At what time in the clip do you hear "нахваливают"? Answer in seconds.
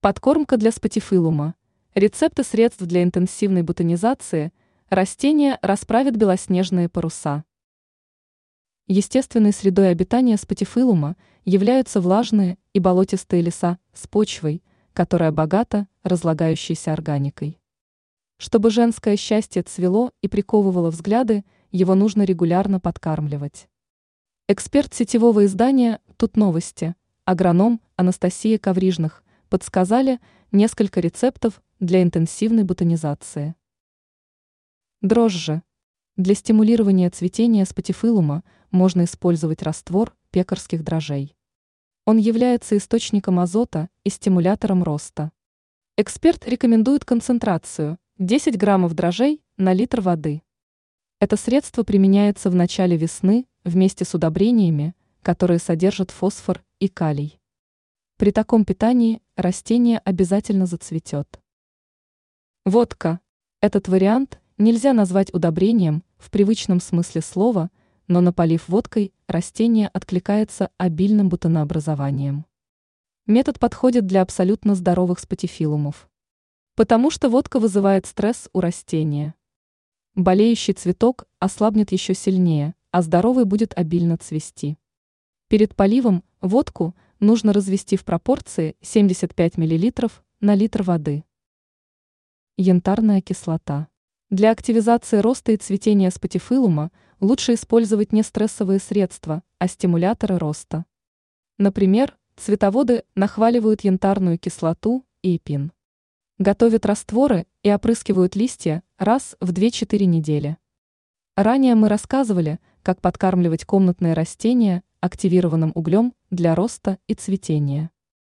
103.14-103.82